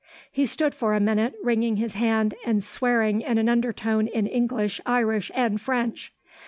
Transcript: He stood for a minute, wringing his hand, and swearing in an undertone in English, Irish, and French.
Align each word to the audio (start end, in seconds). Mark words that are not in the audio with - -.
He 0.31 0.47
stood 0.47 0.73
for 0.73 0.95
a 0.95 0.99
minute, 0.99 1.35
wringing 1.43 1.75
his 1.75 1.93
hand, 1.93 2.33
and 2.43 2.63
swearing 2.63 3.21
in 3.21 3.37
an 3.37 3.47
undertone 3.47 4.07
in 4.07 4.25
English, 4.25 4.81
Irish, 4.83 5.29
and 5.35 5.61
French. 5.61 6.11